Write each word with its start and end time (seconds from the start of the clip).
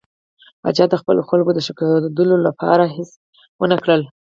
پاچا 0.61 0.85
د 0.89 0.95
خپلو 1.01 1.21
خلکو 1.29 1.51
د 1.53 1.59
ښه 1.65 1.73
کېدو 1.79 2.35
لپاره 2.47 2.83
هېڅ 2.95 3.11
ونه 3.59 3.77
کړل. 3.83 4.01